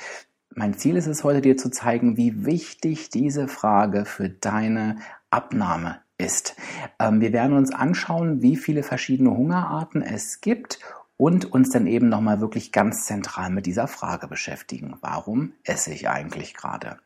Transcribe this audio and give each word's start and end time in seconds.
mein 0.54 0.74
Ziel 0.74 0.96
ist 0.96 1.06
es 1.06 1.24
heute, 1.24 1.40
dir 1.40 1.56
zu 1.56 1.70
zeigen, 1.70 2.16
wie 2.16 2.44
wichtig 2.44 3.10
diese 3.10 3.48
Frage 3.48 4.04
für 4.04 4.28
deine 4.28 4.96
Abnahme 5.30 6.00
ist. 6.18 6.56
Ähm, 6.98 7.20
wir 7.20 7.32
werden 7.32 7.56
uns 7.56 7.72
anschauen, 7.72 8.42
wie 8.42 8.56
viele 8.56 8.82
verschiedene 8.82 9.36
Hungerarten 9.36 10.02
es 10.02 10.40
gibt 10.40 10.80
und 11.16 11.52
uns 11.52 11.70
dann 11.70 11.86
eben 11.86 12.08
nochmal 12.08 12.40
wirklich 12.40 12.72
ganz 12.72 13.06
zentral 13.06 13.50
mit 13.50 13.66
dieser 13.66 13.88
Frage 13.88 14.28
beschäftigen. 14.28 14.96
Warum 15.00 15.52
esse 15.64 15.92
ich 15.92 16.08
eigentlich 16.08 16.54
gerade? 16.54 16.98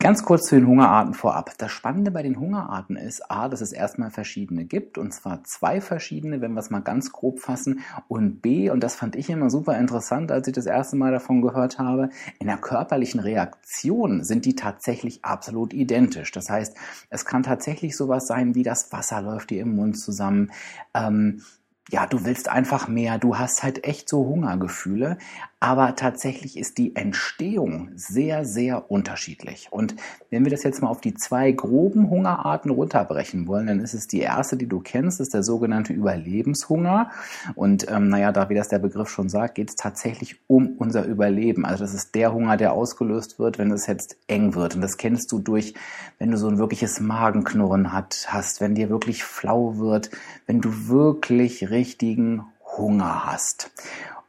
Ganz 0.00 0.22
kurz 0.22 0.46
zu 0.46 0.54
den 0.54 0.68
Hungerarten 0.68 1.12
vorab. 1.12 1.58
Das 1.58 1.72
Spannende 1.72 2.12
bei 2.12 2.22
den 2.22 2.38
Hungerarten 2.38 2.94
ist, 2.94 3.32
a, 3.32 3.48
dass 3.48 3.60
es 3.60 3.72
erstmal 3.72 4.12
verschiedene 4.12 4.64
gibt, 4.64 4.96
und 4.96 5.12
zwar 5.12 5.42
zwei 5.42 5.80
verschiedene, 5.80 6.40
wenn 6.40 6.52
wir 6.52 6.60
es 6.60 6.70
mal 6.70 6.82
ganz 6.82 7.10
grob 7.10 7.40
fassen, 7.40 7.80
und 8.06 8.40
b, 8.40 8.70
und 8.70 8.78
das 8.84 8.94
fand 8.94 9.16
ich 9.16 9.28
immer 9.28 9.50
super 9.50 9.76
interessant, 9.76 10.30
als 10.30 10.46
ich 10.46 10.54
das 10.54 10.66
erste 10.66 10.94
Mal 10.94 11.10
davon 11.10 11.42
gehört 11.42 11.80
habe, 11.80 12.10
in 12.38 12.46
der 12.46 12.58
körperlichen 12.58 13.18
Reaktion 13.18 14.22
sind 14.22 14.44
die 14.44 14.54
tatsächlich 14.54 15.24
absolut 15.24 15.74
identisch. 15.74 16.30
Das 16.30 16.48
heißt, 16.48 16.76
es 17.10 17.24
kann 17.24 17.42
tatsächlich 17.42 17.96
sowas 17.96 18.28
sein, 18.28 18.54
wie 18.54 18.62
das 18.62 18.92
Wasser 18.92 19.20
läuft 19.20 19.50
dir 19.50 19.62
im 19.62 19.74
Mund 19.74 19.98
zusammen, 19.98 20.52
ähm, 20.94 21.42
ja, 21.90 22.06
du 22.06 22.24
willst 22.24 22.48
einfach 22.48 22.86
mehr, 22.86 23.18
du 23.18 23.38
hast 23.38 23.62
halt 23.62 23.84
echt 23.84 24.08
so 24.08 24.26
Hungergefühle, 24.26 25.16
aber 25.60 25.96
tatsächlich 25.96 26.56
ist 26.56 26.78
die 26.78 26.94
Entstehung 26.94 27.90
sehr, 27.96 28.44
sehr 28.44 28.92
unterschiedlich. 28.92 29.68
Und 29.72 29.96
wenn 30.30 30.44
wir 30.44 30.52
das 30.52 30.62
jetzt 30.62 30.80
mal 30.80 30.88
auf 30.88 31.00
die 31.00 31.14
zwei 31.14 31.50
groben 31.50 32.10
Hungerarten 32.10 32.70
runterbrechen 32.70 33.48
wollen, 33.48 33.66
dann 33.66 33.80
ist 33.80 33.92
es 33.92 34.06
die 34.06 34.20
erste, 34.20 34.56
die 34.56 34.68
du 34.68 34.78
kennst, 34.78 35.20
ist 35.20 35.34
der 35.34 35.42
sogenannte 35.42 35.92
Überlebenshunger. 35.92 37.10
Und 37.56 37.90
ähm, 37.90 38.08
naja, 38.08 38.30
da 38.30 38.48
wie 38.48 38.54
das 38.54 38.68
der 38.68 38.78
Begriff 38.78 39.08
schon 39.08 39.28
sagt, 39.28 39.56
geht 39.56 39.70
es 39.70 39.74
tatsächlich 39.76 40.36
um 40.46 40.76
unser 40.78 41.04
Überleben. 41.04 41.64
Also 41.64 41.82
das 41.82 41.92
ist 41.92 42.14
der 42.14 42.32
Hunger, 42.32 42.56
der 42.56 42.72
ausgelöst 42.72 43.40
wird, 43.40 43.58
wenn 43.58 43.72
es 43.72 43.88
jetzt 43.88 44.16
eng 44.28 44.54
wird. 44.54 44.76
Und 44.76 44.80
das 44.80 44.96
kennst 44.96 45.32
du 45.32 45.40
durch, 45.40 45.74
wenn 46.18 46.30
du 46.30 46.36
so 46.36 46.48
ein 46.48 46.58
wirkliches 46.58 47.00
Magenknurren 47.00 47.92
hat, 47.92 48.28
hast, 48.28 48.60
wenn 48.60 48.76
dir 48.76 48.90
wirklich 48.90 49.24
flau 49.24 49.78
wird, 49.78 50.10
wenn 50.46 50.60
du 50.60 50.88
wirklich 50.88 51.70
richtigen 51.70 52.44
Hunger 52.76 53.26
hast. 53.26 53.72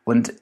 Und 0.04 0.34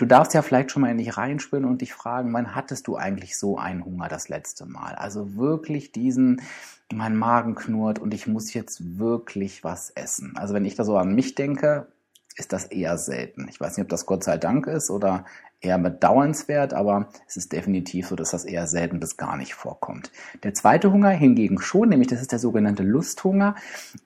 Du 0.00 0.06
darfst 0.06 0.32
ja 0.32 0.40
vielleicht 0.40 0.70
schon 0.70 0.80
mal 0.80 0.90
in 0.90 0.96
dich 0.96 1.18
reinspüren 1.18 1.66
und 1.66 1.82
dich 1.82 1.92
fragen, 1.92 2.32
wann 2.32 2.54
hattest 2.54 2.86
du 2.86 2.96
eigentlich 2.96 3.36
so 3.36 3.58
einen 3.58 3.84
Hunger 3.84 4.08
das 4.08 4.30
letzte 4.30 4.64
Mal? 4.64 4.94
Also 4.94 5.36
wirklich 5.36 5.92
diesen, 5.92 6.40
mein 6.90 7.18
Magen 7.18 7.54
knurrt 7.54 7.98
und 7.98 8.14
ich 8.14 8.26
muss 8.26 8.54
jetzt 8.54 8.98
wirklich 8.98 9.62
was 9.62 9.90
essen. 9.90 10.38
Also 10.38 10.54
wenn 10.54 10.64
ich 10.64 10.74
da 10.74 10.84
so 10.84 10.96
an 10.96 11.14
mich 11.14 11.34
denke, 11.34 11.88
ist 12.34 12.54
das 12.54 12.64
eher 12.64 12.96
selten. 12.96 13.46
Ich 13.50 13.60
weiß 13.60 13.76
nicht, 13.76 13.84
ob 13.84 13.90
das 13.90 14.06
Gott 14.06 14.24
sei 14.24 14.38
Dank 14.38 14.66
ist 14.68 14.88
oder 14.88 15.26
eher 15.60 15.78
bedauernswert, 15.78 16.72
aber 16.72 17.08
es 17.28 17.36
ist 17.36 17.52
definitiv 17.52 18.08
so, 18.08 18.16
dass 18.16 18.30
das 18.30 18.46
eher 18.46 18.66
selten 18.66 18.98
bis 18.98 19.18
gar 19.18 19.36
nicht 19.36 19.52
vorkommt. 19.52 20.10
Der 20.42 20.54
zweite 20.54 20.90
Hunger 20.90 21.10
hingegen 21.10 21.60
schon, 21.60 21.90
nämlich 21.90 22.08
das 22.08 22.22
ist 22.22 22.32
der 22.32 22.38
sogenannte 22.38 22.82
Lusthunger. 22.82 23.54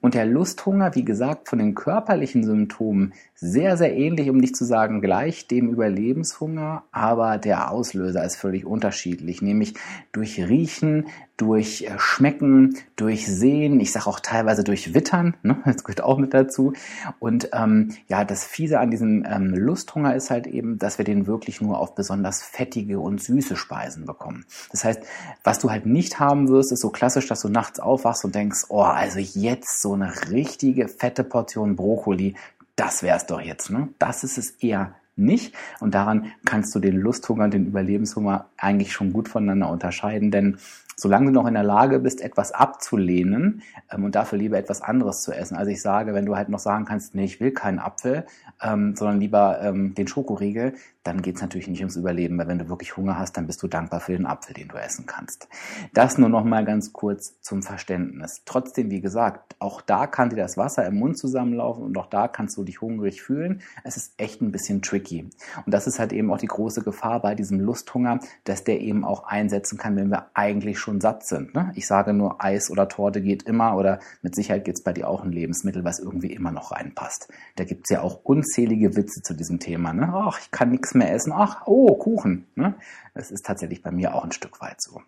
Und 0.01 0.13
der 0.13 0.25
Lusthunger, 0.25 0.95
wie 0.95 1.05
gesagt, 1.05 1.47
von 1.47 1.59
den 1.59 1.73
körperlichen 1.73 2.43
Symptomen 2.43 3.13
sehr, 3.35 3.75
sehr 3.75 3.95
ähnlich, 3.95 4.29
um 4.29 4.37
nicht 4.37 4.55
zu 4.55 4.63
sagen 4.63 5.01
gleich 5.01 5.47
dem 5.47 5.69
Überlebenshunger, 5.69 6.83
aber 6.91 7.37
der 7.37 7.71
Auslöser 7.71 8.23
ist 8.23 8.37
völlig 8.37 8.65
unterschiedlich, 8.65 9.41
nämlich 9.41 9.73
durch 10.13 10.39
Riechen, 10.39 11.07
durch 11.37 11.81
äh, 11.83 11.95
Schmecken, 11.97 12.77
durch 12.95 13.27
Sehen, 13.27 13.79
ich 13.79 13.91
sage 13.91 14.07
auch 14.07 14.21
teilweise 14.21 14.63
durch 14.63 14.93
Wittern, 14.93 15.35
ne? 15.43 15.57
das 15.65 15.83
gehört 15.83 16.01
auch 16.01 16.17
mit 16.17 16.33
dazu. 16.33 16.73
Und 17.19 17.49
ähm, 17.53 17.91
ja, 18.07 18.23
das 18.23 18.45
Fiese 18.45 18.79
an 18.79 18.89
diesem 18.89 19.25
ähm, 19.27 19.53
Lusthunger 19.53 20.15
ist 20.15 20.31
halt 20.31 20.47
eben, 20.47 20.79
dass 20.79 20.97
wir 20.97 21.05
den 21.05 21.27
wirklich 21.27 21.61
nur 21.61 21.79
auf 21.79 21.95
besonders 21.95 22.41
fettige 22.41 22.99
und 22.99 23.21
süße 23.21 23.55
Speisen 23.55 24.05
bekommen. 24.05 24.45
Das 24.71 24.85
heißt, 24.85 25.01
was 25.43 25.59
du 25.59 25.71
halt 25.71 25.85
nicht 25.85 26.19
haben 26.19 26.47
wirst, 26.47 26.71
ist 26.71 26.81
so 26.81 26.89
klassisch, 26.89 27.27
dass 27.27 27.41
du 27.41 27.49
nachts 27.49 27.79
aufwachst 27.79 28.23
und 28.23 28.33
denkst, 28.33 28.65
oh, 28.69 28.81
also 28.81 29.19
jetzt 29.19 29.81
so 29.81 29.93
eine 29.93 30.13
richtige 30.29 30.87
fette 30.87 31.23
Portion 31.23 31.75
Brokkoli, 31.75 32.35
das 32.75 33.03
wär's 33.03 33.25
doch 33.25 33.41
jetzt. 33.41 33.69
Ne? 33.69 33.89
Das 33.99 34.23
ist 34.23 34.37
es 34.37 34.51
eher 34.51 34.95
nicht. 35.15 35.55
Und 35.79 35.95
daran 35.95 36.31
kannst 36.45 36.75
du 36.75 36.79
den 36.79 36.97
Lusthunger 36.97 37.45
und 37.45 37.53
den 37.53 37.67
Überlebenshunger 37.67 38.49
eigentlich 38.57 38.91
schon 38.91 39.13
gut 39.13 39.29
voneinander 39.29 39.69
unterscheiden, 39.69 40.29
denn 40.31 40.57
solange 40.97 41.27
du 41.27 41.31
noch 41.31 41.47
in 41.47 41.53
der 41.53 41.63
Lage 41.63 41.99
bist, 41.99 42.21
etwas 42.21 42.51
abzulehnen 42.51 43.61
ähm, 43.91 44.03
und 44.03 44.15
dafür 44.15 44.37
lieber 44.37 44.57
etwas 44.57 44.81
anderes 44.81 45.21
zu 45.23 45.31
essen. 45.33 45.57
Also 45.57 45.71
ich 45.71 45.81
sage, 45.81 46.13
wenn 46.13 46.25
du 46.25 46.35
halt 46.35 46.49
noch 46.49 46.59
sagen 46.59 46.85
kannst, 46.85 47.15
nee, 47.15 47.25
ich 47.25 47.39
will 47.39 47.51
keinen 47.51 47.79
Apfel, 47.79 48.25
ähm, 48.61 48.95
sondern 48.95 49.19
lieber 49.19 49.59
ähm, 49.61 49.93
den 49.93 50.07
Schokoriegel, 50.07 50.73
dann 51.05 51.21
geht's 51.21 51.41
natürlich 51.41 51.67
nicht 51.67 51.81
ums 51.81 51.95
Überleben, 51.95 52.37
weil 52.39 52.47
wenn 52.47 52.57
du 52.57 52.67
wirklich 52.67 52.97
Hunger 52.97 53.19
hast, 53.19 53.37
dann 53.37 53.45
bist 53.45 53.61
du 53.61 53.67
dankbar 53.67 53.99
für 53.99 54.13
den 54.13 54.25
Apfel, 54.25 54.55
den 54.55 54.67
du 54.69 54.75
essen 54.75 55.05
kannst. 55.05 55.47
Das 55.93 56.17
nur 56.17 56.29
noch 56.29 56.43
mal 56.43 56.65
ganz 56.65 56.93
kurz 56.93 57.39
zum 57.41 57.61
Verständnis. 57.61 58.41
Trotzdem, 58.45 58.89
wie 58.89 59.01
gesagt, 59.01 59.55
auch 59.59 59.81
da 59.81 60.07
kann 60.07 60.31
dir 60.31 60.35
das 60.35 60.57
Wasser 60.57 60.83
im 60.85 60.95
Mund 60.95 61.19
zusammenlaufen 61.19 61.83
und 61.83 61.95
auch 61.97 62.07
da 62.07 62.27
kannst 62.27 62.57
du 62.57 62.63
dich 62.63 62.81
hungrig 62.81 63.21
fühlen. 63.21 63.61
Es 63.83 63.97
ist 63.97 64.13
echt 64.17 64.41
ein 64.41 64.51
bisschen 64.51 64.81
tricky. 64.81 65.29
Und 65.65 65.73
das 65.73 65.85
ist 65.85 65.99
halt 65.99 66.11
eben 66.11 66.31
auch 66.31 66.39
die 66.39 66.47
große 66.47 66.81
Gefahr 66.81 67.21
bei 67.21 67.35
diesem 67.35 67.59
Lusthunger, 67.59 68.19
dass 68.43 68.63
der 68.63 68.81
eben 68.81 69.05
auch 69.05 69.25
einsetzen 69.25 69.77
kann, 69.77 69.95
wenn 69.95 70.09
wir 70.09 70.31
eigentlich 70.33 70.79
schon 70.79 71.01
satt 71.01 71.23
sind. 71.23 71.53
Ne? 71.53 71.71
Ich 71.75 71.85
sage 71.85 72.13
nur, 72.13 72.43
Eis 72.43 72.71
oder 72.71 72.87
Torte 72.87 73.21
geht 73.21 73.43
immer 73.43 73.77
oder 73.77 73.99
mit 74.23 74.33
Sicherheit 74.33 74.65
geht's 74.65 74.81
bei 74.81 74.91
dir 74.91 75.07
auch 75.07 75.23
ein 75.23 75.31
Lebensmittel, 75.31 75.83
was 75.83 75.99
irgendwie 75.99 76.33
immer 76.33 76.51
noch 76.51 76.71
reinpasst. 76.71 77.31
Da 77.57 77.63
gibt's 77.63 77.91
ja 77.91 78.01
auch 78.01 78.21
unzählige 78.23 78.95
Witze 78.95 79.21
zu 79.21 79.35
diesem 79.35 79.59
Thema. 79.59 79.93
Ne? 79.93 80.11
Ach, 80.11 80.39
ich 80.39 80.49
kann 80.49 80.71
nichts 80.71 80.94
mehr 80.95 81.13
essen. 81.13 81.33
Ach, 81.33 81.63
oh, 81.65 81.95
Kuchen. 81.95 82.47
Ne? 82.55 82.75
Das 83.13 83.31
ist 83.31 83.45
tatsächlich 83.45 83.81
bei 83.81 83.91
mir 83.91 84.15
auch 84.15 84.23
ein 84.23 84.31
Stück 84.31 84.61
weit 84.61 84.81
so. 84.81 85.01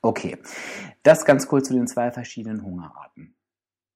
Okay, 0.00 0.38
das 1.02 1.24
ganz 1.24 1.48
kurz 1.48 1.68
zu 1.68 1.74
den 1.74 1.88
zwei 1.88 2.12
verschiedenen 2.12 2.62
Hungerarten. 2.62 3.34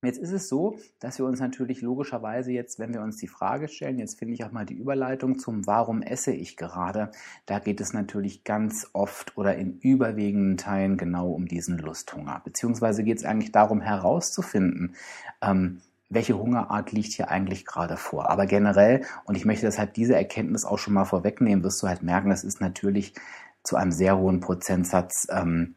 Jetzt 0.05 0.19
ist 0.19 0.33
es 0.33 0.49
so, 0.49 0.78
dass 0.99 1.19
wir 1.19 1.27
uns 1.27 1.39
natürlich 1.39 1.81
logischerweise 1.81 2.51
jetzt, 2.51 2.81
wenn 2.81 2.93
wir 2.93 3.03
uns 3.03 3.19
die 3.19 3.28
Frage 3.28 3.69
stellen, 3.69 4.01
jetzt 4.01 4.19
finde 4.19 4.34
ich 4.34 4.43
auch 4.43 4.51
mal 4.51 4.67
die 4.67 4.75
Überleitung 4.75 5.39
zum 5.39 5.65
Warum 5.69 6.03
esse 6.03 6.33
ich 6.33 6.56
gerade, 6.56 7.12
da 7.47 7.61
geht 7.61 7.81
es 7.81 7.93
natürlich 7.93 8.43
ganz 8.43 8.91
oft 8.95 9.37
oder 9.39 9.55
in 9.55 9.78
überwiegenden 9.78 10.56
Teilen 10.56 10.97
genau 10.97 11.31
um 11.31 11.47
diesen 11.47 11.78
Lusthunger. 11.78 12.43
Beziehungsweise 12.45 13.05
geht 13.05 13.19
es 13.19 13.25
eigentlich 13.25 13.53
darum 13.53 13.81
herauszufinden, 13.81 14.97
ähm, 15.41 15.83
welche 16.15 16.39
Hungerart 16.39 16.93
liegt 16.93 17.12
hier 17.12 17.31
eigentlich 17.31 17.65
gerade 17.65 17.97
vor. 17.97 18.31
Aber 18.31 18.47
generell, 18.47 19.05
und 19.25 19.37
ich 19.37 19.45
möchte 19.45 19.67
deshalb 19.67 19.95
diese 19.95 20.15
Erkenntnis 20.15 20.65
auch 20.65 20.78
schon 20.78 20.95
mal 20.95 21.05
vorwegnehmen, 21.05 21.65
wirst 21.65 21.83
du 21.83 21.89
halt 21.89 22.03
merken, 22.03 22.31
das 22.31 22.45
ist 22.45 22.61
natürlich 22.61 23.15
zu 23.62 23.77
einem 23.77 23.93
sehr 23.93 24.19
hohen 24.19 24.41
Prozentsatz 24.41 25.27
ähm, 25.31 25.75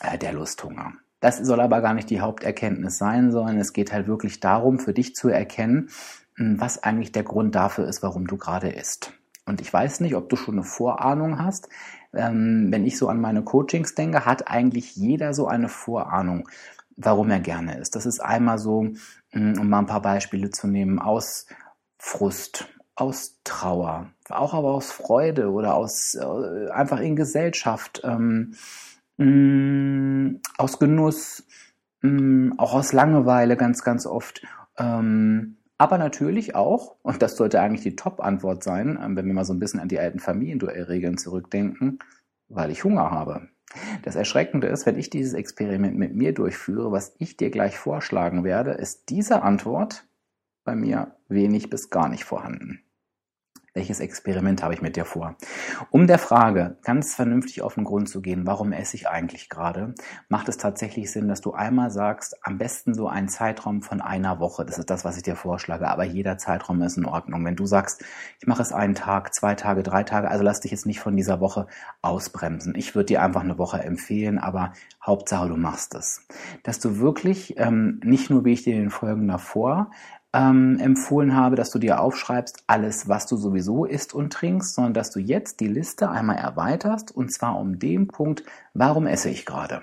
äh, 0.00 0.18
der 0.18 0.32
Lusthunger. 0.32 0.92
Das 1.20 1.38
soll 1.38 1.60
aber 1.60 1.80
gar 1.80 1.94
nicht 1.94 2.10
die 2.10 2.20
Haupterkenntnis 2.20 2.98
sein, 2.98 3.30
sondern 3.30 3.58
es 3.58 3.72
geht 3.72 3.92
halt 3.92 4.08
wirklich 4.08 4.40
darum, 4.40 4.80
für 4.80 4.92
dich 4.92 5.14
zu 5.14 5.28
erkennen, 5.28 5.88
hm, 6.36 6.60
was 6.60 6.82
eigentlich 6.82 7.12
der 7.12 7.22
Grund 7.22 7.54
dafür 7.54 7.86
ist, 7.86 8.02
warum 8.02 8.26
du 8.26 8.36
gerade 8.36 8.70
isst. 8.70 9.12
Und 9.46 9.60
ich 9.60 9.72
weiß 9.72 10.00
nicht, 10.00 10.14
ob 10.14 10.28
du 10.28 10.36
schon 10.36 10.54
eine 10.54 10.64
Vorahnung 10.64 11.38
hast. 11.38 11.68
Ähm, 12.12 12.68
wenn 12.70 12.84
ich 12.84 12.98
so 12.98 13.08
an 13.08 13.20
meine 13.20 13.42
Coachings 13.42 13.94
denke, 13.94 14.26
hat 14.26 14.48
eigentlich 14.48 14.96
jeder 14.96 15.34
so 15.34 15.46
eine 15.46 15.68
Vorahnung 15.68 16.48
warum 16.96 17.30
er 17.30 17.40
gerne 17.40 17.78
isst. 17.78 17.94
Das 17.96 18.06
ist 18.06 18.20
einmal 18.20 18.58
so, 18.58 18.82
mm, 19.32 19.58
um 19.58 19.68
mal 19.68 19.80
ein 19.80 19.86
paar 19.86 20.02
Beispiele 20.02 20.50
zu 20.50 20.66
nehmen, 20.66 20.98
aus 20.98 21.46
Frust, 21.98 22.68
aus 22.94 23.38
Trauer, 23.44 24.10
auch 24.28 24.54
aber 24.54 24.72
aus 24.72 24.90
Freude 24.92 25.50
oder 25.50 25.74
aus 25.74 26.14
äh, 26.14 26.70
einfach 26.70 27.00
in 27.00 27.16
Gesellschaft, 27.16 28.02
ähm, 28.04 28.54
mh, 29.18 29.26
mm, 29.26 30.40
aus 30.58 30.78
Genuss, 30.78 31.44
mh, 32.02 32.10
mm, 32.10 32.54
auch 32.58 32.74
aus 32.74 32.92
Langeweile 32.92 33.56
ganz, 33.56 33.82
ganz 33.82 34.06
oft. 34.06 34.42
Ähm, 34.78 35.56
aber 35.78 35.98
natürlich 35.98 36.54
auch, 36.54 36.96
und 37.02 37.22
das 37.22 37.36
sollte 37.36 37.60
eigentlich 37.60 37.82
die 37.82 37.96
Top-Antwort 37.96 38.62
sein, 38.62 38.98
ähm, 39.02 39.16
wenn 39.16 39.26
wir 39.26 39.34
mal 39.34 39.44
so 39.44 39.52
ein 39.52 39.58
bisschen 39.58 39.80
an 39.80 39.88
die 39.88 39.98
alten 39.98 40.20
Familienduellregeln 40.20 41.18
zurückdenken, 41.18 41.98
weil 42.48 42.70
ich 42.70 42.84
Hunger 42.84 43.10
habe. 43.10 43.48
Das 44.02 44.16
Erschreckende 44.16 44.66
ist, 44.66 44.86
wenn 44.86 44.98
ich 44.98 45.10
dieses 45.10 45.34
Experiment 45.34 45.96
mit 45.96 46.14
mir 46.14 46.32
durchführe, 46.32 46.92
was 46.92 47.14
ich 47.18 47.36
dir 47.36 47.50
gleich 47.50 47.78
vorschlagen 47.78 48.44
werde, 48.44 48.72
ist 48.72 49.08
diese 49.10 49.42
Antwort 49.42 50.06
bei 50.64 50.74
mir 50.74 51.16
wenig 51.28 51.70
bis 51.70 51.90
gar 51.90 52.08
nicht 52.08 52.24
vorhanden. 52.24 52.82
Welches 53.74 54.00
Experiment 54.00 54.62
habe 54.62 54.74
ich 54.74 54.82
mit 54.82 54.96
dir 54.96 55.06
vor? 55.06 55.34
Um 55.90 56.06
der 56.06 56.18
Frage 56.18 56.76
ganz 56.82 57.14
vernünftig 57.14 57.62
auf 57.62 57.76
den 57.76 57.84
Grund 57.84 58.06
zu 58.06 58.20
gehen, 58.20 58.46
warum 58.46 58.72
esse 58.72 58.96
ich 58.96 59.08
eigentlich 59.08 59.48
gerade, 59.48 59.94
macht 60.28 60.50
es 60.50 60.58
tatsächlich 60.58 61.10
Sinn, 61.10 61.26
dass 61.26 61.40
du 61.40 61.52
einmal 61.54 61.90
sagst, 61.90 62.36
am 62.42 62.58
besten 62.58 62.92
so 62.92 63.08
einen 63.08 63.30
Zeitraum 63.30 63.80
von 63.80 64.02
einer 64.02 64.40
Woche. 64.40 64.66
Das 64.66 64.76
ist 64.76 64.90
das, 64.90 65.06
was 65.06 65.16
ich 65.16 65.22
dir 65.22 65.36
vorschlage, 65.36 65.88
aber 65.88 66.04
jeder 66.04 66.36
Zeitraum 66.36 66.82
ist 66.82 66.98
in 66.98 67.06
Ordnung. 67.06 67.46
Wenn 67.46 67.56
du 67.56 67.64
sagst, 67.64 68.04
ich 68.40 68.46
mache 68.46 68.60
es 68.60 68.72
einen 68.72 68.94
Tag, 68.94 69.34
zwei 69.34 69.54
Tage, 69.54 69.82
drei 69.82 70.02
Tage, 70.02 70.28
also 70.28 70.44
lass 70.44 70.60
dich 70.60 70.70
jetzt 70.70 70.84
nicht 70.84 71.00
von 71.00 71.16
dieser 71.16 71.40
Woche 71.40 71.66
ausbremsen. 72.02 72.74
Ich 72.76 72.94
würde 72.94 73.06
dir 73.06 73.22
einfach 73.22 73.42
eine 73.42 73.56
Woche 73.56 73.82
empfehlen, 73.82 74.38
aber 74.38 74.74
Hauptsache 75.02 75.48
du 75.48 75.56
machst 75.56 75.94
es. 75.94 76.26
Dass 76.62 76.78
du 76.78 76.98
wirklich 76.98 77.58
ähm, 77.58 78.00
nicht 78.04 78.28
nur 78.28 78.44
wie 78.44 78.52
ich 78.52 78.64
dir 78.64 78.74
in 78.74 78.82
den 78.82 78.90
Folgen 78.90 79.28
davor 79.28 79.90
ähm, 80.32 80.78
empfohlen 80.80 81.36
habe, 81.36 81.56
dass 81.56 81.70
du 81.70 81.78
dir 81.78 82.00
aufschreibst, 82.00 82.64
alles, 82.66 83.08
was 83.08 83.26
du 83.26 83.36
sowieso 83.36 83.84
isst 83.84 84.14
und 84.14 84.32
trinkst, 84.32 84.74
sondern 84.74 84.94
dass 84.94 85.10
du 85.10 85.20
jetzt 85.20 85.60
die 85.60 85.68
Liste 85.68 86.10
einmal 86.10 86.36
erweiterst 86.36 87.14
und 87.14 87.30
zwar 87.32 87.58
um 87.58 87.78
den 87.78 88.08
Punkt, 88.08 88.42
warum 88.72 89.06
esse 89.06 89.28
ich 89.28 89.44
gerade? 89.44 89.82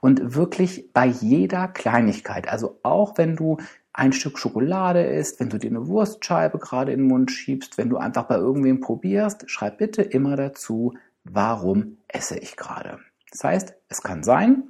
Und 0.00 0.34
wirklich 0.34 0.92
bei 0.92 1.06
jeder 1.06 1.68
Kleinigkeit, 1.68 2.48
also 2.48 2.78
auch 2.82 3.18
wenn 3.18 3.36
du 3.36 3.58
ein 3.92 4.12
Stück 4.12 4.38
Schokolade 4.38 5.02
isst, 5.02 5.40
wenn 5.40 5.50
du 5.50 5.58
dir 5.58 5.70
eine 5.70 5.88
Wurstscheibe 5.88 6.58
gerade 6.58 6.92
in 6.92 7.00
den 7.00 7.08
Mund 7.08 7.30
schiebst, 7.32 7.76
wenn 7.76 7.90
du 7.90 7.96
einfach 7.96 8.24
bei 8.24 8.36
irgendwem 8.36 8.80
probierst, 8.80 9.50
schreib 9.50 9.78
bitte 9.78 10.02
immer 10.02 10.36
dazu, 10.36 10.94
warum 11.24 11.98
esse 12.06 12.38
ich 12.38 12.56
gerade? 12.56 13.00
Das 13.32 13.44
heißt, 13.44 13.74
es 13.88 14.02
kann 14.02 14.22
sein, 14.22 14.62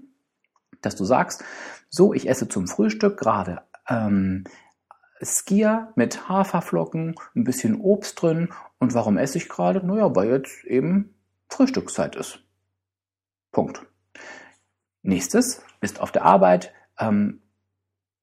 dass 0.80 0.96
du 0.96 1.04
sagst, 1.04 1.44
so, 1.90 2.14
ich 2.14 2.28
esse 2.28 2.48
zum 2.48 2.66
Frühstück 2.66 3.18
gerade 3.18 3.62
ähm, 3.88 4.44
Skier 5.22 5.92
mit 5.96 6.28
Haferflocken, 6.28 7.14
ein 7.34 7.44
bisschen 7.44 7.80
Obst 7.80 8.20
drin. 8.20 8.52
Und 8.78 8.94
warum 8.94 9.18
esse 9.18 9.38
ich 9.38 9.48
gerade? 9.48 9.86
Naja, 9.86 10.14
weil 10.14 10.30
jetzt 10.30 10.64
eben 10.64 11.14
Frühstückszeit 11.48 12.16
ist. 12.16 12.40
Punkt. 13.52 13.86
Nächstes, 15.02 15.62
bist 15.80 16.00
auf 16.00 16.12
der 16.12 16.24
Arbeit, 16.24 16.72
ähm, 16.98 17.42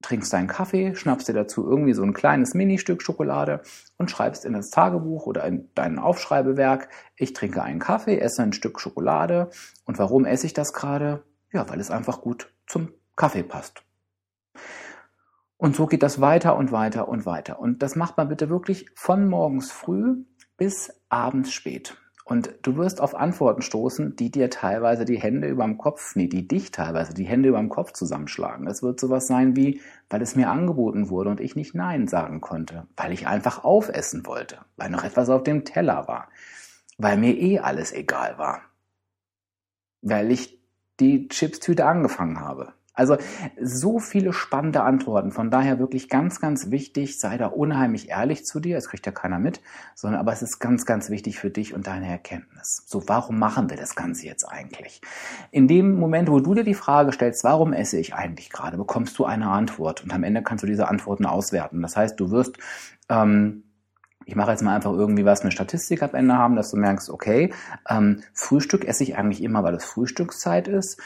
trinkst 0.02 0.32
deinen 0.32 0.46
Kaffee, 0.46 0.94
schnappst 0.94 1.28
dir 1.28 1.32
dazu 1.32 1.66
irgendwie 1.66 1.92
so 1.92 2.02
ein 2.02 2.14
kleines 2.14 2.54
Ministück 2.54 3.02
Schokolade 3.02 3.62
und 3.96 4.10
schreibst 4.10 4.44
in 4.44 4.52
das 4.52 4.70
Tagebuch 4.70 5.26
oder 5.26 5.44
in 5.44 5.68
dein 5.74 5.98
Aufschreibewerk, 5.98 6.88
ich 7.16 7.32
trinke 7.32 7.62
einen 7.62 7.80
Kaffee, 7.80 8.18
esse 8.18 8.42
ein 8.42 8.52
Stück 8.52 8.80
Schokolade. 8.80 9.50
Und 9.84 9.98
warum 9.98 10.24
esse 10.24 10.46
ich 10.46 10.54
das 10.54 10.72
gerade? 10.72 11.24
Ja, 11.52 11.68
weil 11.68 11.80
es 11.80 11.90
einfach 11.90 12.20
gut 12.20 12.52
zum 12.66 12.92
Kaffee 13.16 13.42
passt. 13.42 13.82
Und 15.58 15.74
so 15.74 15.86
geht 15.86 16.04
das 16.04 16.20
weiter 16.20 16.56
und 16.56 16.72
weiter 16.72 17.08
und 17.08 17.26
weiter. 17.26 17.58
Und 17.58 17.82
das 17.82 17.96
macht 17.96 18.16
man 18.16 18.28
bitte 18.28 18.48
wirklich 18.48 18.86
von 18.94 19.28
morgens 19.28 19.70
früh 19.72 20.24
bis 20.56 20.94
abends 21.08 21.52
spät. 21.52 21.96
Und 22.24 22.54
du 22.62 22.76
wirst 22.76 23.00
auf 23.00 23.14
Antworten 23.14 23.62
stoßen, 23.62 24.14
die 24.14 24.30
dir 24.30 24.50
teilweise 24.50 25.04
die 25.04 25.18
Hände 25.18 25.48
überm 25.48 25.78
Kopf, 25.78 26.14
nee, 26.14 26.26
die 26.26 26.46
dich 26.46 26.70
teilweise 26.70 27.14
die 27.14 27.24
Hände 27.24 27.48
überm 27.48 27.70
Kopf 27.70 27.92
zusammenschlagen. 27.92 28.66
Es 28.66 28.82
wird 28.82 29.00
sowas 29.00 29.26
sein 29.26 29.56
wie, 29.56 29.80
weil 30.10 30.20
es 30.20 30.36
mir 30.36 30.50
angeboten 30.50 31.08
wurde 31.08 31.30
und 31.30 31.40
ich 31.40 31.56
nicht 31.56 31.74
Nein 31.74 32.06
sagen 32.06 32.40
konnte, 32.40 32.86
weil 32.96 33.12
ich 33.12 33.26
einfach 33.26 33.64
aufessen 33.64 34.26
wollte, 34.26 34.58
weil 34.76 34.90
noch 34.90 35.04
etwas 35.04 35.30
auf 35.30 35.42
dem 35.42 35.64
Teller 35.64 36.06
war, 36.06 36.28
weil 36.98 37.16
mir 37.16 37.34
eh 37.34 37.60
alles 37.60 37.92
egal 37.92 38.36
war, 38.36 38.60
weil 40.02 40.30
ich 40.30 40.60
die 41.00 41.28
Chipstüte 41.28 41.86
angefangen 41.86 42.40
habe, 42.40 42.74
also 42.98 43.16
so 43.60 44.00
viele 44.00 44.32
spannende 44.32 44.82
Antworten. 44.82 45.30
Von 45.30 45.50
daher 45.50 45.78
wirklich 45.78 46.08
ganz, 46.08 46.40
ganz 46.40 46.70
wichtig, 46.70 47.20
sei 47.20 47.38
da 47.38 47.46
unheimlich 47.46 48.08
ehrlich 48.08 48.44
zu 48.44 48.58
dir. 48.60 48.74
Das 48.74 48.88
kriegt 48.88 49.06
ja 49.06 49.12
keiner 49.12 49.38
mit, 49.38 49.60
sondern 49.94 50.20
aber 50.20 50.32
es 50.32 50.42
ist 50.42 50.58
ganz, 50.58 50.84
ganz 50.84 51.08
wichtig 51.08 51.38
für 51.38 51.50
dich 51.50 51.74
und 51.74 51.86
deine 51.86 52.08
Erkenntnis. 52.08 52.82
So, 52.86 53.08
warum 53.08 53.38
machen 53.38 53.70
wir 53.70 53.76
das 53.76 53.94
Ganze 53.94 54.26
jetzt 54.26 54.44
eigentlich? 54.44 55.00
In 55.52 55.68
dem 55.68 55.94
Moment, 55.94 56.28
wo 56.28 56.40
du 56.40 56.54
dir 56.54 56.64
die 56.64 56.74
Frage 56.74 57.12
stellst, 57.12 57.44
warum 57.44 57.72
esse 57.72 57.98
ich 57.98 58.14
eigentlich 58.14 58.50
gerade, 58.50 58.76
bekommst 58.76 59.18
du 59.18 59.24
eine 59.24 59.48
Antwort 59.48 60.02
und 60.02 60.12
am 60.12 60.24
Ende 60.24 60.42
kannst 60.42 60.64
du 60.64 60.66
diese 60.66 60.88
Antworten 60.88 61.24
auswerten. 61.26 61.82
Das 61.82 61.96
heißt, 61.96 62.18
du 62.18 62.30
wirst 62.30 62.58
ähm, 63.08 63.62
ich 64.28 64.36
mache 64.36 64.50
jetzt 64.50 64.62
mal 64.62 64.76
einfach 64.76 64.92
irgendwie 64.92 65.24
was, 65.24 65.40
eine 65.40 65.52
Statistik 65.52 66.02
am 66.02 66.14
Ende 66.14 66.34
haben, 66.34 66.54
dass 66.54 66.70
du 66.70 66.76
merkst, 66.76 67.08
okay, 67.08 67.54
ähm, 67.88 68.22
Frühstück 68.34 68.84
esse 68.84 69.02
ich 69.02 69.16
eigentlich 69.16 69.42
immer, 69.42 69.62
weil 69.62 69.74
es 69.74 69.86
Frühstückszeit 69.86 70.68
ist. 70.68 71.00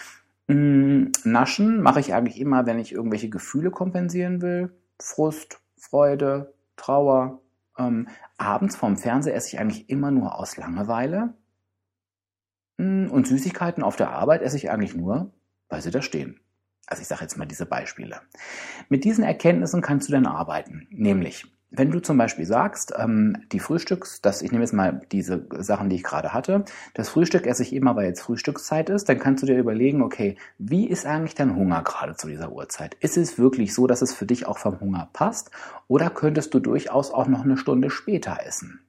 Mm, 0.53 1.13
naschen 1.25 1.81
mache 1.81 2.01
ich 2.01 2.15
eigentlich 2.15 2.39
immer, 2.39 2.67
wenn 2.67 2.79
ich 2.79 2.93
irgendwelche 2.93 3.31
Gefühle 3.31 3.71
kompensieren 3.71 4.43
will. 4.43 4.77
Frust, 5.01 5.61
Freude, 5.79 6.55
Trauer. 6.77 7.41
Ähm, 7.79 8.09
abends 8.37 8.77
vorm 8.77 8.97
Fernseher 8.99 9.35
esse 9.35 9.49
ich 9.49 9.61
eigentlich 9.61 9.89
immer 9.89 10.11
nur 10.11 10.39
aus 10.39 10.57
Langeweile. 10.57 11.35
Mm, 12.77 13.07
und 13.07 13.27
Süßigkeiten 13.27 13.83
auf 13.83 13.97
der 13.97 14.11
Arbeit 14.11 14.43
esse 14.43 14.57
ich 14.57 14.71
eigentlich 14.71 14.95
nur, 14.95 15.33
weil 15.69 15.81
sie 15.81 15.91
da 15.91 16.03
stehen. 16.03 16.41
Also 16.87 17.01
ich 17.01 17.09
sage 17.09 17.23
jetzt 17.23 17.39
mal 17.39 17.47
diese 17.47 17.65
Beispiele. 17.65 18.21
Mit 18.89 19.05
diesen 19.05 19.25
Erkenntnissen 19.25 19.81
kannst 19.81 20.09
du 20.09 20.13
dann 20.13 20.27
arbeiten. 20.27 20.87
Nämlich, 20.91 21.47
wenn 21.75 21.91
du 21.91 22.01
zum 22.01 22.19
Beispiel 22.19 22.45
sagst, 22.45 22.93
ähm, 22.97 23.37
die 23.51 23.59
Frühstücks, 23.59 24.21
das, 24.21 24.43
ich 24.43 24.53
nehme 24.53 24.63
jetzt 24.63 24.75
mal 24.75 25.01
diese 25.11 25.47
Sachen, 25.59 25.89
die 25.89 25.97
ich 25.97 26.03
gerade 26.03 26.35
hatte, 26.35 26.65
das 26.95 27.09
Frühstück 27.09 27.47
esse 27.47 27.63
ich 27.63 27.73
immer, 27.73 27.97
weil 27.97 28.07
jetzt 28.07 28.21
Frühstückszeit 28.21 28.91
ist, 28.91 29.09
dann 29.09 29.19
kannst 29.19 29.43
du 29.43 29.47
dir 29.47 29.59
überlegen, 29.59 30.03
okay, 30.03 30.37
wie 30.59 30.87
ist 30.87 31.07
eigentlich 31.07 31.35
dein 31.35 31.57
Hunger 31.57 31.83
gerade 31.83 32.15
zu 32.15 32.29
dieser 32.29 32.53
Uhrzeit? 32.53 32.95
Ist 33.01 33.17
es 33.17 33.39
wirklich 33.39 33.75
so, 33.75 33.87
dass 33.87 34.03
es 34.03 34.13
für 34.13 34.27
dich 34.27 34.47
auch 34.47 34.59
vom 34.59 34.81
Hunger 34.81 35.09
passt? 35.13 35.51
Oder 35.89 36.11
könntest 36.11 36.53
du 36.53 36.61
durchaus 36.61 37.11
auch 37.11 37.27
noch 37.27 37.45
eine 37.45 37.57
Stunde 37.57 37.91
später 37.91 38.39
essen? 38.45 38.81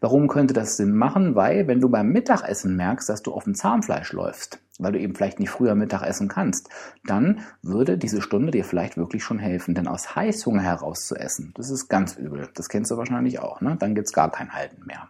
Warum 0.00 0.28
könnte 0.28 0.54
das 0.54 0.76
Sinn 0.76 0.94
machen? 0.94 1.34
Weil, 1.34 1.66
wenn 1.66 1.80
du 1.80 1.88
beim 1.88 2.08
Mittagessen 2.08 2.76
merkst, 2.76 3.08
dass 3.08 3.22
du 3.22 3.32
auf 3.32 3.44
dem 3.44 3.54
Zahnfleisch 3.54 4.12
läufst, 4.12 4.60
weil 4.78 4.92
du 4.92 5.00
eben 5.00 5.14
vielleicht 5.14 5.40
nicht 5.40 5.50
früher 5.50 5.74
Mittag 5.74 6.02
essen 6.02 6.28
kannst, 6.28 6.70
dann 7.04 7.40
würde 7.62 7.98
diese 7.98 8.22
Stunde 8.22 8.50
dir 8.52 8.64
vielleicht 8.64 8.96
wirklich 8.96 9.22
schon 9.22 9.38
helfen. 9.38 9.74
Denn 9.74 9.88
aus 9.88 10.16
Heißhunger 10.16 10.62
heraus 10.62 11.06
zu 11.06 11.16
essen, 11.16 11.52
das 11.56 11.70
ist 11.70 11.88
ganz 11.88 12.16
übel. 12.16 12.48
Das 12.54 12.68
kennst 12.68 12.90
du 12.90 12.96
wahrscheinlich 12.96 13.40
auch. 13.40 13.60
Ne? 13.60 13.76
Dann 13.78 13.94
gibt's 13.94 14.12
gar 14.12 14.30
kein 14.30 14.54
Halten 14.54 14.86
mehr. 14.86 15.08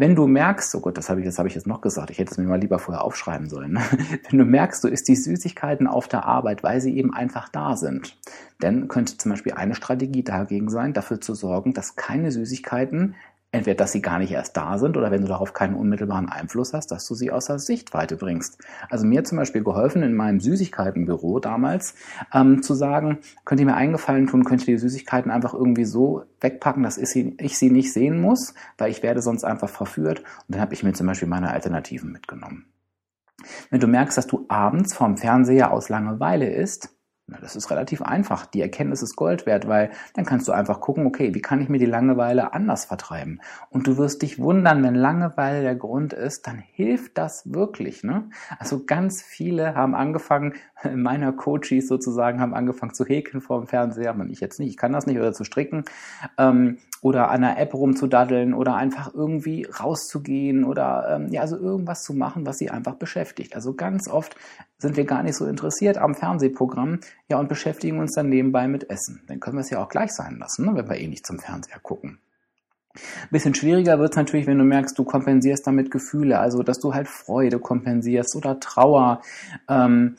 Wenn 0.00 0.14
du 0.14 0.28
merkst, 0.28 0.72
oh 0.76 0.80
Gott, 0.80 0.96
das 0.96 1.10
habe 1.10 1.20
ich, 1.20 1.26
das 1.26 1.44
ich 1.44 1.56
jetzt 1.56 1.66
noch 1.66 1.80
gesagt, 1.80 2.10
ich 2.10 2.18
hätte 2.18 2.30
es 2.30 2.38
mir 2.38 2.44
mal 2.44 2.60
lieber 2.60 2.78
vorher 2.78 3.02
aufschreiben 3.02 3.48
sollen. 3.48 3.72
Ne? 3.72 3.80
Wenn 4.30 4.38
du 4.38 4.44
merkst, 4.44 4.84
du 4.84 4.86
isst 4.86 5.08
die 5.08 5.16
Süßigkeiten 5.16 5.88
auf 5.88 6.06
der 6.06 6.24
Arbeit, 6.24 6.62
weil 6.62 6.80
sie 6.80 6.96
eben 6.96 7.12
einfach 7.12 7.48
da 7.48 7.76
sind, 7.76 8.16
dann 8.60 8.86
könnte 8.86 9.18
zum 9.18 9.32
Beispiel 9.32 9.54
eine 9.54 9.74
Strategie 9.74 10.22
dagegen 10.22 10.68
sein, 10.68 10.92
dafür 10.92 11.20
zu 11.20 11.34
sorgen, 11.34 11.74
dass 11.74 11.96
keine 11.96 12.30
Süßigkeiten 12.30 13.16
entweder, 13.50 13.76
dass 13.76 13.92
sie 13.92 14.02
gar 14.02 14.18
nicht 14.18 14.30
erst 14.30 14.56
da 14.56 14.78
sind 14.78 14.96
oder 14.96 15.10
wenn 15.10 15.22
du 15.22 15.28
darauf 15.28 15.54
keinen 15.54 15.74
unmittelbaren 15.74 16.28
Einfluss 16.28 16.74
hast, 16.74 16.90
dass 16.90 17.06
du 17.06 17.14
sie 17.14 17.30
außer 17.30 17.58
Sichtweite 17.58 18.16
bringst. 18.16 18.58
Also 18.90 19.06
mir 19.06 19.24
zum 19.24 19.38
Beispiel 19.38 19.64
geholfen 19.64 20.02
in 20.02 20.14
meinem 20.14 20.40
Süßigkeitenbüro 20.40 21.40
damals 21.40 21.94
ähm, 22.32 22.62
zu 22.62 22.74
sagen, 22.74 23.18
könnt 23.44 23.60
ihr 23.60 23.66
mir 23.66 23.76
eingefallen 23.76 24.26
tun, 24.26 24.44
könnt 24.44 24.62
ihr 24.62 24.74
die 24.74 24.80
Süßigkeiten 24.80 25.30
einfach 25.30 25.54
irgendwie 25.54 25.86
so 25.86 26.24
wegpacken, 26.40 26.82
dass 26.82 26.98
ich 26.98 27.08
sie, 27.08 27.36
ich 27.40 27.58
sie 27.58 27.70
nicht 27.70 27.92
sehen 27.92 28.20
muss, 28.20 28.54
weil 28.76 28.90
ich 28.90 29.02
werde 29.02 29.22
sonst 29.22 29.44
einfach 29.44 29.70
verführt. 29.70 30.20
Und 30.20 30.54
dann 30.54 30.60
habe 30.60 30.74
ich 30.74 30.82
mir 30.82 30.92
zum 30.92 31.06
Beispiel 31.06 31.28
meine 31.28 31.50
Alternativen 31.50 32.12
mitgenommen. 32.12 32.66
Wenn 33.70 33.80
du 33.80 33.86
merkst, 33.86 34.18
dass 34.18 34.26
du 34.26 34.44
abends 34.48 34.94
vorm 34.94 35.16
Fernseher 35.16 35.72
aus 35.72 35.88
Langeweile 35.88 36.50
isst, 36.52 36.97
na, 37.30 37.36
das 37.42 37.56
ist 37.56 37.70
relativ 37.70 38.00
einfach. 38.00 38.46
Die 38.46 38.62
Erkenntnis 38.62 39.02
ist 39.02 39.14
Gold 39.14 39.44
wert, 39.44 39.68
weil 39.68 39.90
dann 40.14 40.24
kannst 40.24 40.48
du 40.48 40.52
einfach 40.52 40.80
gucken, 40.80 41.06
okay, 41.06 41.34
wie 41.34 41.42
kann 41.42 41.60
ich 41.60 41.68
mir 41.68 41.78
die 41.78 41.84
Langeweile 41.84 42.54
anders 42.54 42.86
vertreiben? 42.86 43.42
Und 43.68 43.86
du 43.86 43.98
wirst 43.98 44.22
dich 44.22 44.38
wundern, 44.38 44.82
wenn 44.82 44.94
Langeweile 44.94 45.60
der 45.60 45.74
Grund 45.74 46.14
ist, 46.14 46.46
dann 46.46 46.58
hilft 46.58 47.18
das 47.18 47.52
wirklich. 47.52 48.02
Ne? 48.02 48.30
Also 48.58 48.82
ganz 48.86 49.22
viele 49.22 49.74
haben 49.74 49.94
angefangen, 49.94 50.54
meiner 50.94 51.32
Coaches 51.32 51.86
sozusagen, 51.86 52.40
haben 52.40 52.54
angefangen 52.54 52.94
zu 52.94 53.04
häkeln 53.04 53.42
vor 53.42 53.60
dem 53.60 53.66
Fernseher. 53.66 54.14
Man, 54.14 54.30
ich 54.30 54.40
jetzt 54.40 54.58
nicht, 54.58 54.70
ich 54.70 54.76
kann 54.78 54.92
das 54.94 55.06
nicht, 55.06 55.18
oder 55.18 55.34
zu 55.34 55.44
stricken. 55.44 55.84
Ähm, 56.38 56.78
oder 57.00 57.30
an 57.30 57.44
einer 57.44 57.58
App 57.58 57.74
rumzudaddeln 57.74 58.54
oder 58.54 58.74
einfach 58.74 59.14
irgendwie 59.14 59.64
rauszugehen 59.66 60.64
oder 60.64 61.06
ähm, 61.10 61.28
ja, 61.30 61.42
also 61.42 61.56
irgendwas 61.56 62.02
zu 62.02 62.14
machen, 62.14 62.46
was 62.46 62.58
sie 62.58 62.70
einfach 62.70 62.94
beschäftigt. 62.94 63.54
Also 63.54 63.74
ganz 63.74 64.08
oft 64.08 64.34
sind 64.78 64.96
wir 64.96 65.04
gar 65.04 65.22
nicht 65.22 65.36
so 65.36 65.46
interessiert 65.46 65.98
am 65.98 66.14
Fernsehprogramm, 66.14 67.00
ja, 67.28 67.38
und 67.38 67.48
beschäftigen 67.48 67.98
uns 67.98 68.14
dann 68.14 68.28
nebenbei 68.28 68.68
mit 68.68 68.88
Essen. 68.90 69.22
Dann 69.26 69.40
können 69.40 69.56
wir 69.56 69.62
es 69.62 69.70
ja 69.70 69.82
auch 69.82 69.88
gleich 69.88 70.12
sein 70.12 70.38
lassen, 70.38 70.66
ne, 70.66 70.74
wenn 70.74 70.88
wir 70.88 70.96
eh 70.96 71.08
nicht 71.08 71.26
zum 71.26 71.38
Fernseher 71.38 71.80
gucken. 71.80 72.20
Bisschen 73.30 73.54
schwieriger 73.54 73.98
wird 73.98 74.12
es 74.12 74.16
natürlich, 74.16 74.46
wenn 74.46 74.58
du 74.58 74.64
merkst, 74.64 74.98
du 74.98 75.04
kompensierst 75.04 75.66
damit 75.66 75.90
Gefühle, 75.90 76.38
also 76.38 76.62
dass 76.62 76.80
du 76.80 76.94
halt 76.94 77.06
Freude 77.06 77.58
kompensierst 77.58 78.34
oder 78.34 78.58
Trauer. 78.60 79.22
Ähm, 79.68 80.16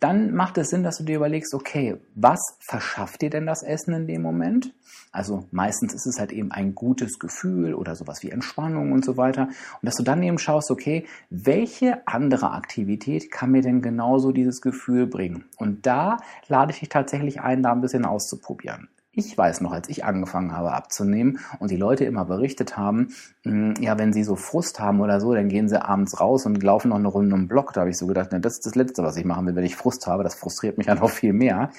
dann 0.00 0.34
macht 0.34 0.58
es 0.58 0.68
Sinn, 0.68 0.82
dass 0.82 0.98
du 0.98 1.04
dir 1.04 1.16
überlegst, 1.16 1.54
okay, 1.54 1.96
was 2.14 2.40
verschafft 2.60 3.22
dir 3.22 3.30
denn 3.30 3.46
das 3.46 3.62
Essen 3.62 3.94
in 3.94 4.06
dem 4.06 4.22
Moment? 4.22 4.72
Also 5.12 5.46
meistens 5.50 5.94
ist 5.94 6.06
es 6.06 6.18
halt 6.18 6.32
eben 6.32 6.50
ein 6.50 6.74
gutes 6.74 7.18
Gefühl 7.18 7.74
oder 7.74 7.94
sowas 7.94 8.22
wie 8.22 8.30
Entspannung 8.30 8.92
und 8.92 9.04
so 9.04 9.16
weiter. 9.16 9.44
Und 9.46 9.82
dass 9.82 9.94
du 9.94 10.02
dann 10.02 10.22
eben 10.22 10.38
schaust, 10.38 10.70
okay, 10.70 11.06
welche 11.30 12.06
andere 12.06 12.50
Aktivität 12.50 13.30
kann 13.30 13.50
mir 13.50 13.62
denn 13.62 13.82
genauso 13.82 14.32
dieses 14.32 14.60
Gefühl 14.60 15.06
bringen? 15.06 15.44
Und 15.56 15.86
da 15.86 16.18
lade 16.48 16.72
ich 16.72 16.80
dich 16.80 16.88
tatsächlich 16.88 17.40
ein, 17.40 17.62
da 17.62 17.72
ein 17.72 17.80
bisschen 17.80 18.04
auszuprobieren. 18.04 18.88
Ich 19.16 19.36
weiß 19.38 19.60
noch, 19.60 19.72
als 19.72 19.88
ich 19.88 20.04
angefangen 20.04 20.52
habe 20.56 20.72
abzunehmen 20.72 21.38
und 21.60 21.70
die 21.70 21.76
Leute 21.76 22.04
immer 22.04 22.24
berichtet 22.24 22.76
haben, 22.76 23.14
hm, 23.44 23.74
ja, 23.80 23.96
wenn 23.98 24.12
sie 24.12 24.24
so 24.24 24.34
Frust 24.34 24.80
haben 24.80 25.00
oder 25.00 25.20
so, 25.20 25.34
dann 25.34 25.48
gehen 25.48 25.68
sie 25.68 25.80
abends 25.80 26.20
raus 26.20 26.46
und 26.46 26.62
laufen 26.62 26.88
noch 26.88 26.96
eine 26.98 27.08
Runde 27.08 27.34
um 27.34 27.46
Block. 27.46 27.72
Da 27.72 27.82
habe 27.82 27.90
ich 27.90 27.98
so 27.98 28.06
gedacht, 28.06 28.30
na, 28.32 28.40
das 28.40 28.54
ist 28.54 28.66
das 28.66 28.74
Letzte, 28.74 29.02
was 29.02 29.16
ich 29.16 29.24
machen 29.24 29.46
will, 29.46 29.54
wenn 29.54 29.64
ich 29.64 29.76
Frust 29.76 30.06
habe. 30.06 30.24
Das 30.24 30.34
frustriert 30.34 30.78
mich 30.78 30.88
ja 30.88 30.96
noch 30.96 31.10
viel 31.10 31.32
mehr. 31.32 31.70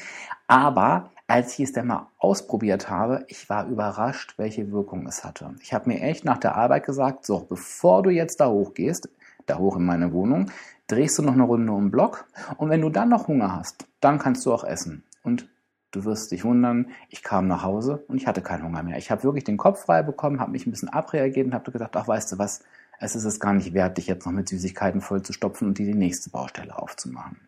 Aber 0.48 1.10
als 1.28 1.54
ich 1.54 1.66
es 1.66 1.74
dann 1.74 1.88
mal 1.88 2.08
ausprobiert 2.20 2.90
habe, 2.90 3.26
ich 3.28 3.50
war 3.50 3.68
überrascht, 3.68 4.36
welche 4.38 4.72
Wirkung 4.72 5.08
es 5.08 5.24
hatte. 5.24 5.56
Ich 5.62 5.74
habe 5.74 5.90
mir 5.90 6.02
echt 6.02 6.24
nach 6.24 6.38
der 6.38 6.56
Arbeit 6.56 6.86
gesagt, 6.86 7.26
so, 7.26 7.40
bevor 7.40 8.04
du 8.04 8.12
jetzt 8.12 8.40
da 8.40 8.48
hochgehst, 8.48 9.10
da 9.46 9.58
hoch 9.58 9.76
in 9.76 9.86
meine 9.86 10.14
Wohnung, 10.14 10.52
drehst 10.88 11.18
du 11.18 11.24
noch 11.24 11.34
eine 11.34 11.44
Runde 11.44 11.72
um 11.72 11.86
den 11.86 11.92
Block 11.92 12.26
und 12.58 12.70
wenn 12.70 12.82
du 12.82 12.90
dann 12.90 13.10
noch 13.10 13.28
Hunger 13.28 13.56
hast, 13.56 13.88
dann 14.02 14.20
kannst 14.20 14.46
du 14.46 14.54
auch 14.54 14.64
essen. 14.64 15.04
Und 15.24 15.48
du 15.92 16.04
wirst 16.04 16.32
dich 16.32 16.44
wundern, 16.44 16.92
ich 17.10 17.24
kam 17.24 17.48
nach 17.48 17.64
Hause 17.64 18.04
und 18.08 18.18
ich 18.18 18.28
hatte 18.28 18.42
keinen 18.42 18.64
Hunger 18.64 18.84
mehr. 18.84 18.98
Ich 18.98 19.12
habe 19.12 19.24
wirklich 19.24 19.44
den 19.44 19.58
Kopf 19.58 19.84
frei 19.84 20.04
bekommen, 20.04 20.40
habe 20.40 20.52
mich 20.52 20.66
ein 20.66 20.72
bisschen 20.72 20.90
abreagiert 20.90 21.48
und 21.48 21.54
habe 21.54 21.72
gesagt, 21.72 21.96
ach 21.96 22.08
weißt 22.08 22.34
du 22.34 22.38
was, 22.38 22.62
es 23.00 23.16
ist 23.16 23.26
es 23.26 23.40
gar 23.40 23.54
nicht 23.54 23.74
wert, 23.74 23.98
dich 23.98 24.08
jetzt 24.08 24.26
noch 24.26 24.34
mit 24.34 24.50
Süßigkeiten 24.50 25.02
voll 25.02 25.22
zu 25.22 25.34
stopfen 25.34 25.68
und 25.68 25.78
dir 25.78 25.86
die 25.86 25.94
nächste 25.94 26.30
Baustelle 26.30 26.78
aufzumachen. 26.78 27.40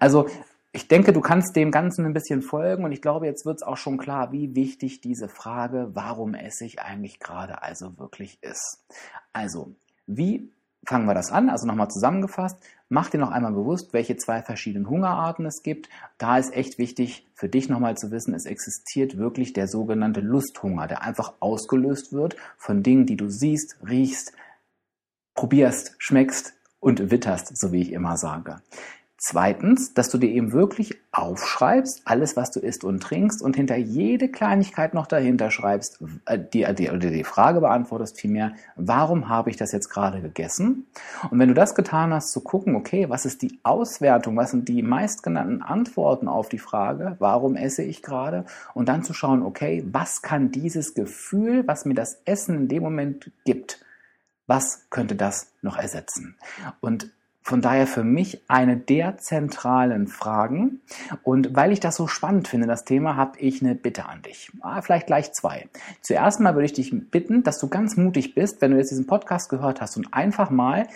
Also 0.00 0.28
ich 0.72 0.88
denke, 0.88 1.14
du 1.14 1.22
kannst 1.22 1.56
dem 1.56 1.70
Ganzen 1.70 2.04
ein 2.04 2.12
bisschen 2.12 2.42
folgen 2.42 2.84
und 2.84 2.92
ich 2.92 3.00
glaube, 3.00 3.24
jetzt 3.24 3.46
wird 3.46 3.56
es 3.56 3.62
auch 3.62 3.78
schon 3.78 3.96
klar, 3.96 4.30
wie 4.32 4.54
wichtig 4.54 5.00
diese 5.00 5.28
Frage, 5.28 5.88
warum 5.94 6.34
esse 6.34 6.66
ich 6.66 6.82
eigentlich 6.82 7.18
gerade 7.18 7.62
also 7.62 7.98
wirklich 7.98 8.42
ist. 8.42 8.84
Also, 9.32 9.74
wie 10.06 10.52
fangen 10.86 11.06
wir 11.06 11.14
das 11.14 11.30
an? 11.30 11.50
Also 11.50 11.66
nochmal 11.66 11.90
zusammengefasst, 11.90 12.58
mach 12.88 13.10
dir 13.10 13.18
noch 13.18 13.30
einmal 13.30 13.52
bewusst, 13.52 13.92
welche 13.92 14.16
zwei 14.16 14.42
verschiedenen 14.42 14.88
Hungerarten 14.88 15.44
es 15.46 15.62
gibt. 15.62 15.88
Da 16.18 16.38
ist 16.38 16.54
echt 16.54 16.78
wichtig 16.78 17.28
für 17.34 17.48
dich 17.48 17.68
nochmal 17.68 17.96
zu 17.96 18.10
wissen, 18.10 18.34
es 18.34 18.46
existiert 18.46 19.18
wirklich 19.18 19.52
der 19.52 19.68
sogenannte 19.68 20.20
Lusthunger, 20.20 20.86
der 20.86 21.02
einfach 21.02 21.34
ausgelöst 21.40 22.12
wird 22.12 22.36
von 22.56 22.82
Dingen, 22.82 23.06
die 23.06 23.16
du 23.16 23.28
siehst, 23.28 23.78
riechst, 23.86 24.32
probierst, 25.34 25.96
schmeckst 25.98 26.54
und 26.80 27.10
witterst, 27.10 27.56
so 27.56 27.72
wie 27.72 27.82
ich 27.82 27.92
immer 27.92 28.16
sage. 28.16 28.60
Zweitens, 29.18 29.94
dass 29.94 30.10
du 30.10 30.18
dir 30.18 30.28
eben 30.28 30.52
wirklich 30.52 31.00
aufschreibst, 31.10 32.02
alles, 32.04 32.36
was 32.36 32.50
du 32.50 32.60
isst 32.60 32.84
und 32.84 33.02
trinkst 33.02 33.40
und 33.40 33.56
hinter 33.56 33.76
jede 33.76 34.28
Kleinigkeit 34.28 34.92
noch 34.92 35.06
dahinter 35.06 35.50
schreibst, 35.50 36.02
äh, 36.26 36.38
die, 36.38 36.66
die, 36.74 36.90
oder 36.90 36.98
die 36.98 37.24
Frage 37.24 37.60
beantwortest 37.60 38.20
vielmehr, 38.20 38.52
warum 38.76 39.30
habe 39.30 39.48
ich 39.48 39.56
das 39.56 39.72
jetzt 39.72 39.88
gerade 39.88 40.20
gegessen? 40.20 40.86
Und 41.30 41.38
wenn 41.38 41.48
du 41.48 41.54
das 41.54 41.74
getan 41.74 42.12
hast, 42.12 42.30
zu 42.30 42.42
gucken, 42.42 42.76
okay, 42.76 43.08
was 43.08 43.24
ist 43.24 43.40
die 43.40 43.58
Auswertung, 43.62 44.36
was 44.36 44.50
sind 44.50 44.68
die 44.68 44.82
meistgenannten 44.82 45.62
Antworten 45.62 46.28
auf 46.28 46.50
die 46.50 46.58
Frage, 46.58 47.16
warum 47.18 47.56
esse 47.56 47.82
ich 47.82 48.02
gerade? 48.02 48.44
Und 48.74 48.90
dann 48.90 49.02
zu 49.02 49.14
schauen, 49.14 49.42
okay, 49.42 49.82
was 49.90 50.20
kann 50.20 50.50
dieses 50.50 50.92
Gefühl, 50.92 51.66
was 51.66 51.86
mir 51.86 51.94
das 51.94 52.20
Essen 52.26 52.54
in 52.54 52.68
dem 52.68 52.82
Moment 52.82 53.32
gibt, 53.46 53.80
was 54.46 54.90
könnte 54.90 55.16
das 55.16 55.52
noch 55.62 55.78
ersetzen? 55.78 56.36
Und 56.80 57.10
von 57.46 57.60
daher 57.60 57.86
für 57.86 58.02
mich 58.02 58.42
eine 58.48 58.76
der 58.76 59.18
zentralen 59.18 60.08
Fragen. 60.08 60.80
Und 61.22 61.54
weil 61.54 61.70
ich 61.70 61.78
das 61.78 61.94
so 61.94 62.08
spannend 62.08 62.48
finde, 62.48 62.66
das 62.66 62.84
Thema, 62.84 63.14
habe 63.14 63.38
ich 63.38 63.62
eine 63.62 63.76
Bitte 63.76 64.06
an 64.06 64.20
dich. 64.22 64.50
Ah, 64.62 64.82
vielleicht 64.82 65.06
gleich 65.06 65.32
zwei. 65.32 65.68
Zuerst 66.00 66.40
mal 66.40 66.54
würde 66.56 66.66
ich 66.66 66.72
dich 66.72 66.92
bitten, 67.12 67.44
dass 67.44 67.60
du 67.60 67.68
ganz 67.68 67.96
mutig 67.96 68.34
bist, 68.34 68.60
wenn 68.60 68.72
du 68.72 68.78
jetzt 68.78 68.90
diesen 68.90 69.06
Podcast 69.06 69.48
gehört 69.48 69.80
hast 69.80 69.96
und 69.96 70.12
einfach 70.12 70.50
mal 70.50 70.88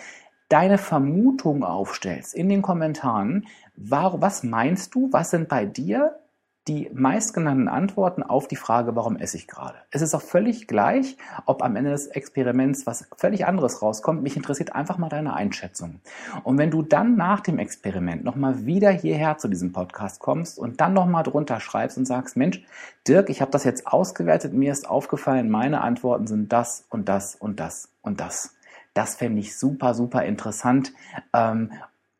deine 0.49 0.77
Vermutung 0.77 1.63
aufstellst 1.63 2.35
in 2.35 2.49
den 2.49 2.61
Kommentaren. 2.61 3.47
Was 3.77 4.43
meinst 4.43 4.93
du? 4.93 5.07
Was 5.09 5.29
sind 5.29 5.47
bei 5.47 5.65
dir 5.65 6.19
die 6.67 6.91
meistgenannten 6.93 7.67
Antworten 7.67 8.21
auf 8.21 8.47
die 8.47 8.55
Frage, 8.55 8.95
warum 8.95 9.15
esse 9.15 9.35
ich 9.35 9.47
gerade. 9.47 9.77
Es 9.89 10.03
ist 10.03 10.13
auch 10.13 10.21
völlig 10.21 10.67
gleich, 10.67 11.17
ob 11.47 11.63
am 11.63 11.75
Ende 11.75 11.89
des 11.89 12.07
Experiments 12.07 12.85
was 12.85 13.07
völlig 13.17 13.47
anderes 13.47 13.81
rauskommt. 13.81 14.21
Mich 14.21 14.37
interessiert 14.37 14.75
einfach 14.75 14.99
mal 14.99 15.09
deine 15.09 15.33
Einschätzung. 15.33 16.01
Und 16.43 16.59
wenn 16.59 16.69
du 16.69 16.83
dann 16.83 17.15
nach 17.15 17.39
dem 17.39 17.57
Experiment 17.57 18.23
nochmal 18.23 18.65
wieder 18.65 18.91
hierher 18.91 19.39
zu 19.39 19.47
diesem 19.47 19.71
Podcast 19.71 20.19
kommst 20.19 20.59
und 20.59 20.79
dann 20.79 20.93
nochmal 20.93 21.23
drunter 21.23 21.59
schreibst 21.59 21.97
und 21.97 22.05
sagst, 22.05 22.37
Mensch, 22.37 22.63
Dirk, 23.07 23.29
ich 23.31 23.41
habe 23.41 23.51
das 23.51 23.63
jetzt 23.63 23.87
ausgewertet, 23.87 24.53
mir 24.53 24.71
ist 24.71 24.87
aufgefallen, 24.87 25.49
meine 25.49 25.81
Antworten 25.81 26.27
sind 26.27 26.53
das 26.53 26.85
und 26.89 27.09
das 27.09 27.35
und 27.35 27.59
das 27.59 27.89
und 28.03 28.19
das. 28.19 28.55
Das 28.93 29.15
fände 29.15 29.39
ich 29.39 29.57
super, 29.57 29.93
super 29.93 30.25
interessant. 30.25 30.93
Ähm, 31.33 31.71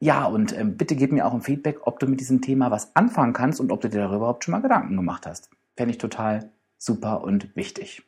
ja, 0.03 0.25
und 0.25 0.57
ähm, 0.57 0.77
bitte 0.77 0.95
gib 0.95 1.11
mir 1.11 1.27
auch 1.27 1.33
ein 1.33 1.43
Feedback, 1.43 1.85
ob 1.85 1.99
du 1.99 2.07
mit 2.07 2.19
diesem 2.19 2.41
Thema 2.41 2.71
was 2.71 2.95
anfangen 2.95 3.33
kannst 3.33 3.61
und 3.61 3.71
ob 3.71 3.81
du 3.81 3.87
dir 3.87 3.99
darüber 3.99 4.17
überhaupt 4.17 4.43
schon 4.43 4.51
mal 4.51 4.61
Gedanken 4.61 4.97
gemacht 4.97 5.27
hast. 5.27 5.51
Fände 5.77 5.91
ich 5.91 5.99
total 5.99 6.51
super 6.79 7.23
und 7.23 7.55
wichtig. 7.55 8.01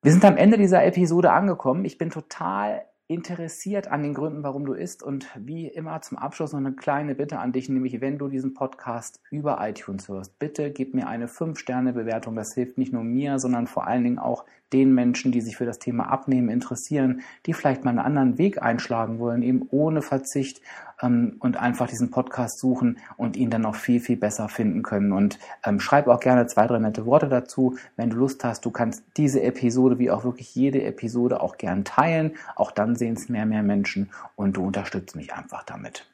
Wir 0.00 0.10
sind 0.10 0.24
am 0.24 0.38
Ende 0.38 0.56
dieser 0.56 0.82
Episode 0.82 1.32
angekommen. 1.32 1.84
Ich 1.84 1.98
bin 1.98 2.08
total 2.08 2.86
interessiert 3.08 3.88
an 3.88 4.02
den 4.02 4.14
Gründen, 4.14 4.42
warum 4.42 4.64
du 4.64 4.72
isst. 4.72 5.02
Und 5.02 5.28
wie 5.36 5.66
immer 5.66 6.00
zum 6.00 6.16
Abschluss 6.16 6.52
noch 6.52 6.60
eine 6.60 6.72
kleine 6.72 7.14
Bitte 7.14 7.40
an 7.40 7.52
dich, 7.52 7.68
nämlich 7.68 8.00
wenn 8.00 8.16
du 8.16 8.28
diesen 8.28 8.54
Podcast 8.54 9.20
über 9.30 9.58
iTunes 9.60 10.08
hörst, 10.08 10.38
bitte 10.38 10.70
gib 10.70 10.94
mir 10.94 11.08
eine 11.08 11.26
5-Sterne-Bewertung. 11.26 12.36
Das 12.36 12.54
hilft 12.54 12.78
nicht 12.78 12.94
nur 12.94 13.04
mir, 13.04 13.38
sondern 13.38 13.66
vor 13.66 13.86
allen 13.86 14.04
Dingen 14.04 14.18
auch 14.18 14.46
den 14.72 14.94
Menschen, 14.94 15.32
die 15.32 15.40
sich 15.40 15.56
für 15.56 15.66
das 15.66 15.78
Thema 15.78 16.10
Abnehmen 16.10 16.48
interessieren, 16.48 17.22
die 17.46 17.52
vielleicht 17.52 17.84
mal 17.84 17.90
einen 17.90 17.98
anderen 17.98 18.38
Weg 18.38 18.62
einschlagen 18.62 19.18
wollen, 19.18 19.42
eben 19.42 19.66
ohne 19.70 20.02
Verzicht 20.02 20.60
ähm, 21.02 21.36
und 21.40 21.56
einfach 21.56 21.88
diesen 21.88 22.10
Podcast 22.10 22.58
suchen 22.58 22.98
und 23.16 23.36
ihn 23.36 23.50
dann 23.50 23.62
noch 23.62 23.74
viel, 23.74 24.00
viel 24.00 24.16
besser 24.16 24.48
finden 24.48 24.82
können. 24.82 25.12
Und 25.12 25.38
ähm, 25.64 25.80
schreib 25.80 26.08
auch 26.08 26.20
gerne 26.20 26.46
zwei, 26.46 26.66
drei 26.66 26.78
nette 26.78 27.06
Worte 27.06 27.28
dazu. 27.28 27.76
Wenn 27.96 28.10
du 28.10 28.16
Lust 28.16 28.44
hast, 28.44 28.64
du 28.64 28.70
kannst 28.70 29.02
diese 29.16 29.42
Episode 29.42 29.98
wie 29.98 30.10
auch 30.10 30.24
wirklich 30.24 30.54
jede 30.54 30.82
Episode 30.82 31.40
auch 31.40 31.56
gern 31.58 31.84
teilen. 31.84 32.32
Auch 32.56 32.70
dann 32.70 32.96
sehen 32.96 33.14
es 33.14 33.28
mehr, 33.28 33.46
mehr 33.46 33.62
Menschen 33.62 34.10
und 34.36 34.56
du 34.56 34.66
unterstützt 34.66 35.16
mich 35.16 35.34
einfach 35.34 35.62
damit. 35.64 36.09